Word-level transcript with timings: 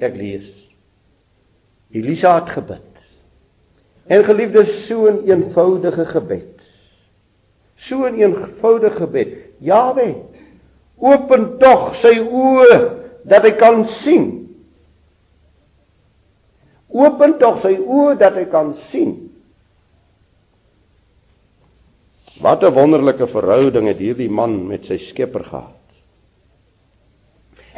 Ek 0.00 0.16
lees. 0.16 0.48
Elisa 1.92 2.34
het 2.38 2.50
gebid. 2.54 2.86
En 4.10 4.24
geliefdes, 4.24 4.72
so 4.86 5.06
'n 5.06 5.22
eenvoudige 5.28 6.04
gebed. 6.04 6.62
So 7.76 8.06
'n 8.06 8.14
eenvoudige 8.14 8.96
gebed. 8.96 9.28
Jawe, 9.58 10.16
open 10.98 11.58
tog 11.58 11.94
sy 11.94 12.18
oë 12.18 12.96
dat 13.24 13.42
hy 13.42 13.52
kan 13.52 13.84
sien. 13.84 14.56
Open 16.88 17.38
tog 17.38 17.58
sy 17.58 17.76
oë 17.78 18.16
dat 18.18 18.34
hy 18.34 18.44
kan 18.44 18.74
sien. 18.74 19.30
Wat 22.40 22.62
'n 22.62 22.72
wonderlike 22.72 23.26
verhouding 23.26 23.86
het 23.86 23.98
hierdie 23.98 24.30
man 24.30 24.66
met 24.66 24.84
sy 24.84 24.96
Skepper 24.96 25.44
gehad. 25.44 25.76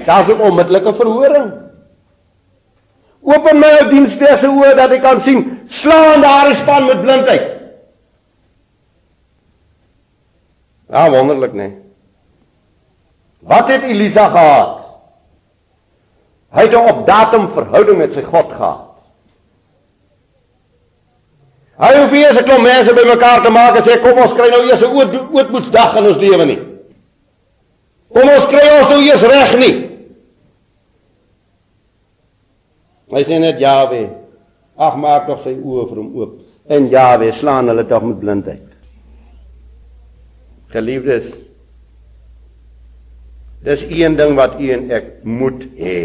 Daar's 0.07 0.29
'n 0.29 0.41
onmiddellike 0.41 0.95
verhoring. 0.95 1.72
Open 3.33 3.59
my 3.59 3.71
ou 3.81 3.89
diensknegt 3.91 4.41
se 4.43 4.51
oë 4.51 4.75
dat 4.77 4.91
hy 4.93 4.99
kan 5.03 5.21
sien. 5.21 5.43
Slaan 5.69 6.25
daardie 6.25 6.57
span 6.61 6.87
met 6.87 7.01
blindheid. 7.01 7.49
Ja, 10.93 11.11
wonderlik, 11.11 11.53
né? 11.53 11.67
Nee. 11.69 11.79
Wat 13.43 13.69
het 13.69 13.83
Elisa 13.83 14.29
gehad? 14.29 14.81
Hy 16.53 16.61
het 16.61 16.75
'n 16.75 16.89
op 16.89 17.07
datum 17.07 17.49
verhouding 17.51 17.99
met 17.99 18.15
sy 18.15 18.23
God 18.23 18.53
gehad. 18.53 18.93
Hy 21.77 21.97
hoef 21.99 22.11
nie 22.11 22.27
eens 22.27 22.39
'n 22.39 22.45
klomp 22.45 22.63
mense 22.63 22.95
bymekaar 22.95 23.43
te 23.43 23.51
maak 23.51 23.77
en 23.77 23.83
sê 23.83 24.01
kom 24.01 24.19
ons 24.19 24.33
kry 24.33 24.49
nou 24.51 24.63
eers 24.67 24.83
'n 24.83 24.95
ootmoetsdag 25.33 25.97
in 25.97 26.07
ons 26.07 26.17
lewe 26.19 26.45
nie. 26.45 26.61
Kom 28.13 28.29
ons 28.29 28.47
kry 28.47 28.79
ons 28.79 28.89
nou 28.89 29.01
eers 29.01 29.23
reg 29.23 29.57
nie. 29.57 29.82
Hy 33.13 33.23
sê 33.29 33.39
net 33.43 33.61
Jawe, 33.61 34.03
ag 34.81 34.95
maak 34.97 35.27
tog 35.29 35.43
sy 35.45 35.53
oë 35.53 35.87
vir 35.91 36.01
hom 36.01 36.13
oop. 36.17 36.37
En 36.73 36.89
Jawe 36.89 37.29
slaan 37.35 37.69
hulle 37.69 37.85
tog 37.89 38.07
met 38.09 38.21
blindheid. 38.23 38.69
Geliefdes, 40.73 41.35
dis 43.63 43.85
een 43.91 44.17
ding 44.17 44.33
wat 44.39 44.57
u 44.57 44.71
en 44.73 44.87
ek 44.97 45.11
moet 45.29 45.67
hê. 45.77 45.99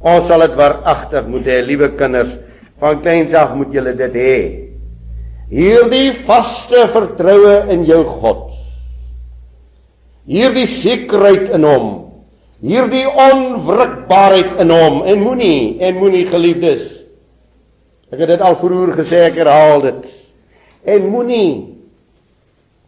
Ons 0.00 0.26
sal 0.28 0.46
dit 0.46 0.56
waaragtig 0.56 1.28
moet 1.28 1.52
hê, 1.52 1.60
liewe 1.64 1.90
kinders. 1.98 2.38
Van 2.80 2.98
kleins 3.04 3.36
af 3.38 3.52
moet 3.56 3.72
julle 3.72 3.92
dit 3.96 4.16
hê. 4.18 4.38
Hierdie 5.52 6.10
vaste 6.24 6.86
vertroue 6.92 7.68
in 7.72 7.84
jou 7.86 8.00
God. 8.08 8.48
Hierdie 10.24 10.66
sekerheid 10.68 11.52
in 11.54 11.68
hom. 11.68 11.88
Hierdie 12.64 13.04
onwrikbaarheid 13.04 14.60
in 14.62 14.72
hom 14.72 15.02
en 15.04 15.20
moenie 15.20 15.76
en 15.84 15.98
moenie 16.00 16.24
geliefdes. 16.30 17.02
Ek 18.08 18.22
het 18.22 18.30
dit 18.34 18.44
al 18.44 18.56
vroeër 18.56 18.94
gesê, 18.96 19.26
ek 19.28 19.36
herhaal 19.42 19.82
dit. 19.84 20.06
En 20.96 21.08
moenie 21.12 21.50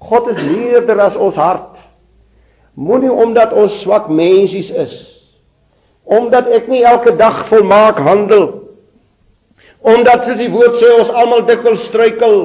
God 0.06 0.30
is 0.32 0.40
meerder 0.44 1.00
as 1.04 1.16
ons 1.20 1.36
hart. 1.40 1.80
Moenie 2.76 3.12
omdat 3.12 3.52
ons 3.56 3.80
swak 3.82 4.08
mensies 4.12 4.70
is. 4.72 4.96
Omdat 6.04 6.48
ek 6.56 6.70
nie 6.72 6.84
elke 6.86 7.12
dag 7.16 7.42
volmaak 7.48 7.98
handel 8.04 8.66
Omdat 9.86 10.24
soos 10.26 10.40
die 10.40 10.50
woord 10.50 10.78
sê 10.80 10.88
ons 10.96 11.12
almal 11.14 11.44
dikwels 11.46 11.84
struikel. 11.86 12.38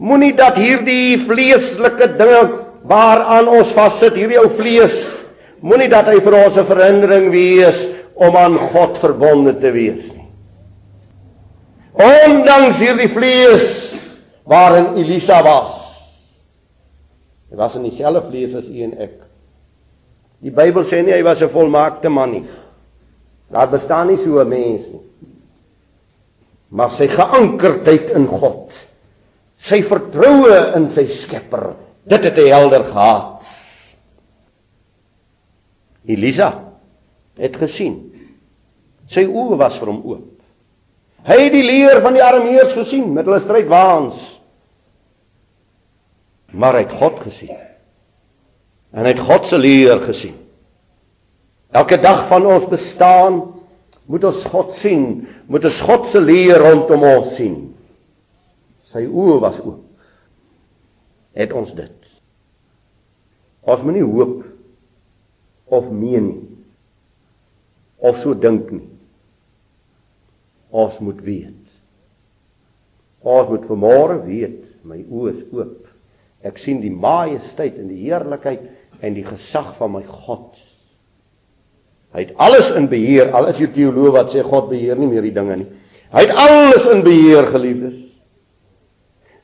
Moenie 0.00 0.32
dat 0.36 0.56
hierdie 0.58 1.18
vleeslike 1.20 2.08
dinge 2.18 2.40
waaraan 2.88 3.50
ons 3.52 3.72
vassit, 3.76 4.16
hierdie 4.16 4.40
ou 4.40 4.48
vlees, 4.52 5.23
moenie 5.64 5.88
dat 5.88 6.10
hy 6.12 6.18
vir 6.20 6.36
ons 6.44 6.58
'n 6.60 6.68
verhindering 6.68 7.30
wees 7.32 7.86
om 8.14 8.36
aan 8.36 8.58
God 8.58 8.98
verbonde 8.98 9.54
te 9.58 9.70
wees 9.72 10.12
nie. 10.12 10.28
Ondanks 11.94 12.80
hierdie 12.80 13.08
vlees 13.08 13.96
waarin 14.44 14.98
Elisa 14.98 15.42
was. 15.42 15.72
Hy 17.50 17.56
was 17.56 17.76
in 17.76 17.86
dieselfde 17.86 18.22
vlees 18.28 18.54
as 18.54 18.68
u 18.68 18.82
en 18.82 18.98
ek. 18.98 19.22
Die 20.42 20.50
Bybel 20.50 20.84
sê 20.84 21.02
nie 21.02 21.14
hy 21.14 21.22
was 21.22 21.42
'n 21.42 21.48
volmaakte 21.48 22.10
man 22.10 22.30
nie. 22.30 22.44
Daar 23.50 23.68
bestaan 23.68 24.08
nie 24.08 24.16
so 24.16 24.40
'n 24.40 24.48
mens 24.48 24.90
nie 24.92 25.14
maar 26.74 26.92
sy 26.94 27.06
geankerdheid 27.10 28.12
in 28.18 28.26
God 28.28 28.74
sy 29.64 29.80
vertroue 29.86 30.56
in 30.76 30.88
sy 30.90 31.06
skepper 31.10 31.70
dit 32.10 32.26
het 32.28 32.40
hy 32.40 32.48
helder 32.50 32.86
gehad 32.88 33.46
Elisa 36.08 36.50
het 37.40 37.56
gesien 37.60 37.98
sy 39.10 39.26
oë 39.28 39.58
was 39.60 39.78
vir 39.80 39.92
hom 39.92 40.00
oop 40.04 41.26
hy 41.28 41.40
het 41.40 41.54
die 41.54 41.64
leer 41.66 42.02
van 42.04 42.16
die 42.16 42.24
arameërs 42.24 42.76
gesien 42.76 43.10
met 43.14 43.28
hulle 43.28 43.42
strydwaans 43.42 44.30
maar 46.54 46.78
hy 46.78 46.84
het 46.86 46.96
God 47.00 47.20
gesien 47.24 47.56
en 48.94 49.02
hy 49.02 49.10
het 49.10 49.26
God 49.26 49.48
se 49.48 49.58
leer 49.58 50.02
gesien 50.04 50.36
elke 51.74 51.98
dag 51.98 52.26
van 52.30 52.46
ons 52.54 52.68
bestaan 52.70 53.42
moet 54.10 54.24
ons 54.28 54.44
God 54.52 54.72
sien, 54.76 55.04
moet 55.48 55.64
ons 55.64 55.80
God 55.86 56.08
se 56.08 56.20
leer 56.20 56.60
rondom 56.60 57.06
ons 57.08 57.30
sien. 57.38 57.56
Sy 58.84 59.06
oë 59.08 59.38
was 59.42 59.60
oop. 59.64 59.80
Het 61.34 61.54
ons 61.56 61.72
dit. 61.74 62.10
Ons 63.64 63.82
moet 63.82 63.96
nie 63.96 64.04
hoop 64.04 64.42
of 65.68 65.90
meen 65.90 66.26
nie. 66.28 66.50
Of 68.04 68.18
so 68.20 68.34
dink 68.36 68.68
nie. 68.74 68.88
Ons 70.74 70.98
moet 71.00 71.20
weet. 71.24 71.74
Ons 73.24 73.48
moet 73.48 73.66
vanmôre 73.70 74.18
weet, 74.26 74.66
my 74.84 74.98
oë 75.00 75.30
is 75.32 75.42
oop. 75.54 75.88
Ek 76.44 76.58
sien 76.60 76.82
die 76.82 76.92
majesteit 76.92 77.78
en 77.80 77.88
die 77.88 78.02
heerlikheid 78.04 78.66
en 79.00 79.16
die 79.16 79.24
gesag 79.24 79.72
van 79.78 79.94
my 79.94 80.02
God. 80.04 80.58
Hy 82.14 82.26
het 82.26 82.34
alles 82.38 82.68
in 82.76 82.90
beheer. 82.90 83.32
Al 83.34 83.48
is 83.50 83.62
jy 83.62 83.70
teoloog 83.74 84.18
wat 84.18 84.34
sê 84.34 84.44
God 84.44 84.68
beheer 84.70 85.00
nie 85.00 85.08
meer 85.10 85.24
die 85.24 85.34
dinge 85.34 85.56
nie. 85.62 85.70
Hy 86.14 86.26
het 86.26 86.34
alles 86.38 86.84
in 86.92 87.00
beheer, 87.02 87.48
geliefdes. 87.50 87.96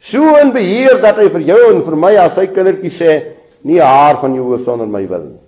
So 0.00 0.36
in 0.38 0.53
beheer 0.54 1.00
dat 1.03 1.19
hy 1.19 1.26
vir 1.32 1.47
jou 1.48 1.60
en 1.72 1.80
vir 1.84 1.97
my 1.98 2.12
as 2.22 2.36
sy 2.38 2.47
kindertjie 2.53 2.92
sê, 2.94 3.14
nie 3.66 3.80
haar 3.82 4.20
van 4.20 4.36
jou 4.36 4.47
hoof 4.53 4.62
sonder 4.64 4.88
my 4.88 5.03
wil 5.09 5.25
nie. 5.32 5.41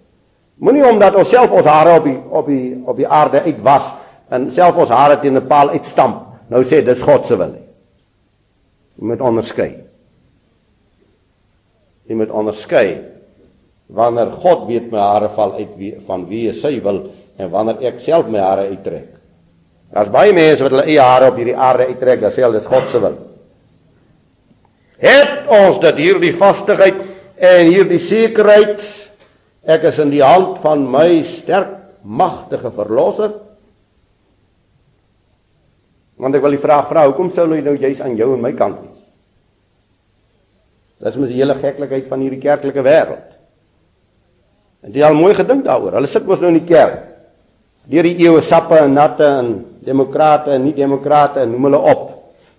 Moenie 0.60 0.84
omdat 0.86 1.14
ons 1.14 1.28
self 1.28 1.50
ons 1.50 1.66
hare 1.66 1.96
op 1.98 2.04
die 2.04 2.18
op 2.30 2.46
die 2.46 2.82
op 2.86 2.96
die 2.96 3.08
aarde 3.08 3.42
uitwas 3.42 3.92
en 4.32 4.50
self 4.50 4.76
ons 4.76 4.92
hare 4.92 5.18
teen 5.20 5.36
'n 5.36 5.46
paal 5.46 5.70
uitstamp. 5.70 6.26
Nou 6.48 6.62
sê 6.62 6.84
dis 6.84 7.02
God 7.02 7.26
se 7.26 7.36
wil. 7.36 7.54
Jy 8.98 9.04
moet 9.06 9.20
onderskei. 9.20 9.76
Jy 12.08 12.14
moet 12.14 12.30
onderskei 12.30 13.00
wanneer 13.92 14.30
God 14.40 14.66
weet 14.68 14.90
my 14.90 14.98
hare 14.98 15.28
val 15.28 15.54
uit 15.58 15.72
wie, 15.76 15.94
van 16.06 16.26
wie 16.28 16.52
sy 16.52 16.80
wil 16.80 17.10
en 17.38 17.50
wanneer 17.50 17.82
ek 17.92 18.00
self 18.00 18.26
my 18.26 18.38
hare 18.38 18.68
uittrek. 18.70 19.08
Daar's 19.92 20.08
baie 20.12 20.32
mense 20.32 20.64
wat 20.64 20.72
hulle 20.72 20.88
eie 20.88 21.00
hare 21.00 21.28
op 21.28 21.36
hierdie 21.36 21.56
aarde 21.56 21.86
uittrek, 21.90 22.20
dan 22.20 22.32
sê 22.32 22.44
hulle 22.44 22.56
dis 22.56 22.68
God 22.68 22.88
se 22.88 23.00
wil. 23.02 23.18
Het 25.02 25.50
ons 25.52 25.80
dat 25.82 25.98
hierdie 26.00 26.32
vastigheid 26.32 27.02
en 27.36 27.66
hierdie 27.68 28.00
sekerheid 28.00 28.80
ek 29.62 29.86
is 29.90 29.98
in 30.02 30.10
die 30.10 30.24
hand 30.24 30.58
van 30.62 30.84
my 30.90 31.22
sterk 31.26 31.78
magtige 32.02 32.72
verlosser. 32.74 33.32
Want 36.18 36.34
ek 36.38 36.42
wil 36.44 36.54
die 36.54 36.62
vraag 36.62 36.88
vra, 36.90 37.06
hoekom 37.08 37.30
sou 37.34 37.48
hy 37.50 37.62
nou 37.64 37.76
juis 37.78 38.02
aan 38.02 38.18
jou 38.18 38.32
en 38.34 38.42
my 38.42 38.52
kant 38.58 38.80
wees? 38.82 38.98
Dis 41.02 41.18
mos 41.18 41.32
die 41.32 41.40
hele 41.40 41.56
geklikheid 41.58 42.06
van 42.10 42.22
hierdie 42.22 42.42
kerklike 42.42 42.82
wêreld. 42.86 43.32
En 44.86 44.94
jy 44.94 45.02
al 45.06 45.18
mooi 45.18 45.32
gedink 45.34 45.64
daaroor. 45.66 45.96
Hulle 45.98 46.10
sit 46.10 46.26
mos 46.26 46.42
nou 46.42 46.50
in 46.52 46.60
die 46.60 46.68
kerk. 46.68 47.08
Deur 47.90 48.06
die 48.06 48.22
eeue 48.22 48.42
sappe 48.46 48.78
en 48.78 48.94
natte 48.94 49.26
en 49.26 49.52
demokrate 49.82 50.54
en 50.54 50.62
nie 50.62 50.74
demokrate 50.76 51.42
noem 51.50 51.66
hulle 51.66 51.80
op. 51.90 52.04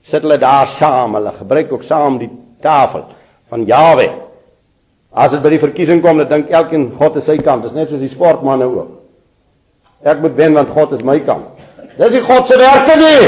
Sit 0.03 0.25
hulle 0.25 0.39
daar 0.39 0.67
saam. 0.67 1.15
Hulle 1.15 1.31
gebruik 1.37 1.71
ook 1.71 1.85
saam 1.87 2.19
die 2.19 2.31
tafel 2.63 3.05
van 3.51 3.63
Jawe. 3.67 4.09
As 5.13 5.33
dit 5.33 5.43
by 5.43 5.51
die 5.53 5.61
verkiesing 5.61 6.01
kom, 6.01 6.17
dan 6.23 6.29
dink 6.31 6.53
elkeen 6.53 6.87
God 6.97 7.19
is 7.21 7.27
sy 7.29 7.37
kant. 7.37 7.65
Dis 7.65 7.75
net 7.77 7.91
soos 7.91 8.01
die 8.01 8.11
sportmanne 8.11 8.65
ook. 8.65 8.95
Ek 10.03 10.23
moet 10.23 10.33
wen 10.39 10.57
want 10.57 10.71
God 10.73 10.95
is 10.97 11.03
my 11.05 11.19
kant. 11.23 11.61
Dis 11.99 12.15
nie 12.15 12.23
God 12.25 12.49
se 12.49 12.57
werk 12.57 12.89
nie. 12.97 13.27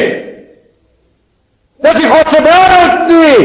Dis 1.86 2.00
nie 2.02 2.10
God 2.10 2.32
se 2.34 2.42
werk 2.42 3.06
nie. 3.12 3.44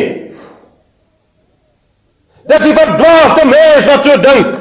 Dis 2.48 2.64
die 2.64 2.74
verdwaasde 2.74 3.44
mens 3.46 3.90
wat 3.90 4.08
so 4.08 4.16
dink. 4.24 4.56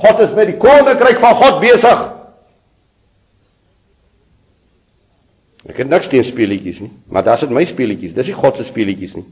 God 0.00 0.24
is 0.24 0.32
met 0.34 0.48
die 0.48 0.56
koninkryk 0.58 1.20
van 1.20 1.36
God 1.36 1.60
besig. 1.60 2.06
Ek 5.68 5.82
het 5.82 5.90
niks 5.92 6.08
teen 6.10 6.24
speletjies 6.24 6.80
nie, 6.80 6.90
maar 7.12 7.22
dis 7.26 7.44
net 7.44 7.52
my 7.54 7.66
speletjies. 7.68 8.16
Dis 8.16 8.32
nie 8.32 8.38
God 8.38 8.56
se 8.56 8.64
speletjies 8.66 9.18
nie. 9.20 9.26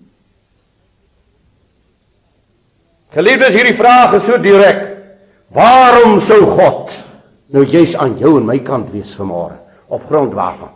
Geliefdes, 3.15 3.55
hierdie 3.57 3.77
vraag 3.77 4.19
is 4.19 4.27
so 4.29 4.41
direk. 4.43 4.85
Waarom 5.55 6.19
sou 6.21 6.43
God 6.45 6.93
nou 7.55 7.65
juis 7.65 7.97
aan 7.97 8.19
jou 8.21 8.37
en 8.37 8.47
my 8.47 8.59
kant 8.61 8.91
wees 8.93 9.15
vanmôre? 9.17 9.57
op 9.89 10.05
grond 10.05 10.33
waarvan? 10.33 10.69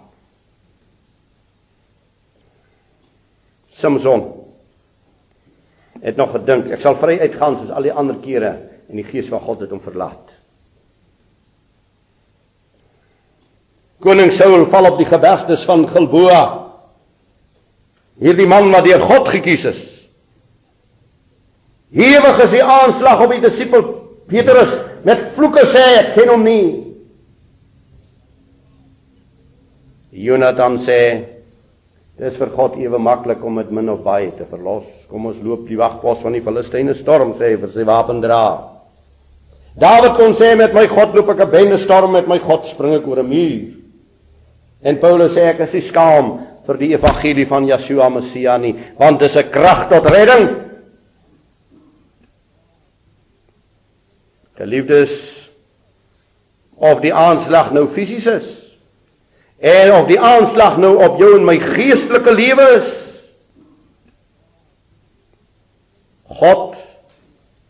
Samson 3.68 4.40
het 6.00 6.16
nog 6.16 6.32
gedink, 6.34 6.66
ek 6.74 6.80
sal 6.82 6.96
vry 6.98 7.18
uitgaan 7.20 7.54
soos 7.60 7.70
al 7.70 7.84
die 7.86 7.94
ander 7.94 8.16
kere 8.24 8.56
en 8.90 8.98
die 8.98 9.06
gees 9.06 9.28
van 9.30 9.42
God 9.44 9.62
het 9.62 9.70
hom 9.70 9.82
verlaat. 9.82 10.32
Koning 14.02 14.32
Saul 14.34 14.64
val 14.66 14.88
op 14.90 14.98
die 14.98 15.06
gebergtes 15.06 15.62
van 15.68 15.84
Gilboa. 15.86 16.42
Hierdie 18.18 18.48
man 18.50 18.72
wat 18.74 18.88
deur 18.88 19.04
God 19.06 19.30
gekies 19.30 19.68
is. 19.70 19.82
Hewig 21.92 22.38
is 22.40 22.54
die 22.56 22.64
aanslag 22.64 23.20
op 23.20 23.34
die 23.34 23.42
disipel 23.42 23.84
Petrus 24.30 24.78
met 25.04 25.26
vloeke 25.34 25.66
sê 25.68 25.82
ek 25.98 26.14
ken 26.16 26.30
hom 26.32 26.44
nie. 26.46 26.64
Jonathan 30.12 30.78
sê 30.80 31.00
dis 32.20 32.36
vir 32.38 32.52
God 32.54 32.78
ewe 32.80 33.00
maklik 33.00 33.44
om 33.44 33.58
met 33.60 33.70
min 33.72 33.90
of 33.92 34.02
baie 34.04 34.30
te 34.36 34.46
verlos. 34.48 34.86
Kom 35.10 35.28
ons 35.28 35.40
loop 35.44 35.66
die 35.68 35.76
wagpos 35.80 36.22
van 36.24 36.36
die 36.36 36.44
Filistyne 36.44 36.96
storm 36.96 37.34
sê 37.36 37.54
vir 37.60 37.72
sy 37.72 37.84
wapendra. 37.88 38.44
Dawid 39.76 40.16
kon 40.16 40.36
sê 40.36 40.52
met 40.56 40.72
my 40.76 40.86
God 40.88 41.16
loop 41.16 41.30
ek 41.32 41.44
'n 41.44 41.50
bende 41.50 41.78
storm 41.78 42.12
met 42.12 42.28
my 42.28 42.38
God 42.38 42.64
spring 42.64 42.94
ek 42.94 43.06
oor 43.08 43.20
'n 43.20 43.28
muur. 43.28 43.68
En 44.82 44.98
Paulus 44.98 45.36
sê 45.36 45.48
ek 45.52 45.60
is 45.60 45.88
skaam 45.88 46.40
vir 46.66 46.76
die 46.76 46.92
evangelie 46.94 47.46
van 47.46 47.66
Yeshua 47.66 48.08
Messia 48.08 48.56
nie, 48.58 48.74
want 48.98 49.18
dit 49.18 49.28
is 49.28 49.36
'n 49.36 49.50
krag 49.50 49.88
tot 49.88 50.10
redding. 50.10 50.71
Geliefdes, 54.56 55.14
of 56.82 57.00
die 57.00 57.14
aanslag 57.14 57.70
nou 57.72 57.86
fisies 57.86 58.26
is 58.26 58.50
en 59.62 59.92
of 59.94 60.08
die 60.10 60.18
aanslag 60.18 60.74
nou 60.82 60.96
op 61.04 61.20
jou 61.22 61.36
en 61.36 61.44
my 61.46 61.54
geestelike 61.62 62.32
lewe 62.34 62.64
is. 62.74 62.88
God 66.26 66.74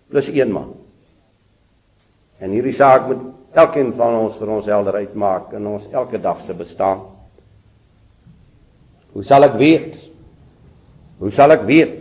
plus 0.09 0.31
een 0.33 0.55
man. 0.55 0.71
En 2.41 2.55
hierdie 2.57 2.73
saak 2.73 3.11
moet 3.11 3.27
elkeen 3.53 3.93
van 3.99 4.17
ons 4.23 4.39
vir 4.41 4.55
ons 4.55 4.71
helder 4.73 5.03
uitmaak 5.03 5.53
in 5.59 5.69
ons 5.69 5.85
elke 5.93 6.21
dag 6.23 6.41
se 6.47 6.57
bestaan. 6.57 7.05
Hoe 9.13 9.25
sal 9.29 9.45
ek 9.51 9.59
weet? 9.61 9.99
Hoe 11.21 11.31
sal 11.31 11.53
ek 11.53 11.67
weet? 11.69 12.01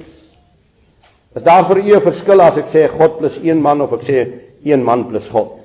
Is 1.36 1.44
daar 1.44 1.68
vir 1.68 1.84
u 1.84 1.96
'n 1.96 2.08
verskil 2.08 2.42
as 2.42 2.58
ek 2.58 2.72
sê 2.72 2.88
God 2.88 3.18
plus 3.18 3.38
een 3.44 3.60
man 3.60 3.82
of 3.82 3.92
ek 3.92 4.08
sê 4.08 4.51
een 4.64 4.84
man 4.84 5.08
plus 5.10 5.30
God? 5.34 5.58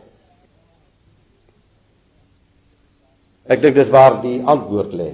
Ek 3.47 3.63
dink 3.63 3.77
dis 3.79 3.93
waar 3.95 4.19
die 4.23 4.41
antwoord 4.43 4.95
lê. 4.99 5.11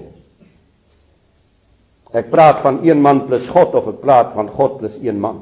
Ek 2.13 2.29
praat 2.33 2.61
van 2.65 2.81
een 2.85 3.01
man 3.01 3.25
plus 3.29 3.49
God 3.53 3.75
of 3.77 3.89
ek 3.93 4.01
praat 4.05 4.33
van 4.37 4.49
God 4.53 4.79
plus 4.81 4.99
een 5.01 5.21
man. 5.21 5.41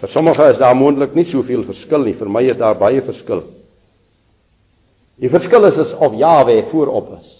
Vir 0.00 0.12
sommige 0.12 0.50
is 0.52 0.60
daar 0.60 0.76
moontlik 0.76 1.14
nie 1.16 1.24
soveel 1.24 1.64
verskil 1.64 2.04
nie. 2.04 2.16
Vir 2.16 2.28
my 2.28 2.42
is 2.44 2.60
daar 2.60 2.76
baie 2.76 3.00
verskil. 3.04 3.40
Die 5.20 5.30
verskil 5.32 5.64
is, 5.68 5.78
is 5.80 5.94
of 5.96 6.16
Jawe 6.18 6.58
voorop 6.68 7.14
is. 7.16 7.30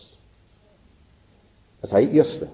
Is 1.84 1.92
hy 1.92 2.06
eerste? 2.16 2.48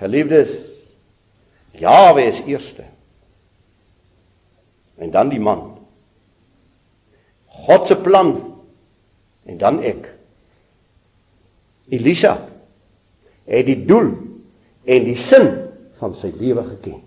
Geliefdes, 0.00 0.56
Jawe 1.78 2.24
is 2.24 2.42
eerste. 2.46 2.84
En 4.96 5.10
dan 5.10 5.28
die 5.28 5.40
man. 5.40 5.78
God 7.66 7.86
se 7.86 7.96
plan 7.96 8.34
en 9.44 9.58
dan 9.58 9.80
ek. 9.84 10.08
Elisa 11.92 12.36
het 13.46 13.66
die 13.68 13.78
doel 13.86 14.10
en 14.86 15.04
die 15.06 15.18
sin 15.18 15.46
van 16.00 16.16
sy 16.16 16.32
lewe 16.34 16.64
geken. 16.66 17.05